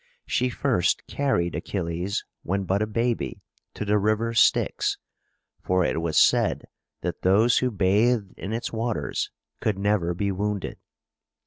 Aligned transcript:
She 0.25 0.49
first 0.49 1.05
carried 1.05 1.53
Achilles, 1.53 2.25
when 2.41 2.63
but 2.63 2.81
a 2.81 2.87
baby, 2.87 3.39
to 3.75 3.85
the 3.85 3.99
river 3.99 4.33
Styx, 4.33 4.97
for 5.61 5.85
it 5.85 6.01
was 6.01 6.17
said 6.17 6.65
that 7.01 7.21
those 7.21 7.59
who 7.59 7.69
bathed 7.69 8.33
in 8.35 8.51
its 8.51 8.73
waters 8.73 9.29
could 9.59 9.77
never 9.77 10.15
be 10.15 10.31
wounded. 10.31 10.79